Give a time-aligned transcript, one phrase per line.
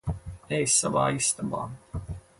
[0.59, 1.63] Ej savā istabā.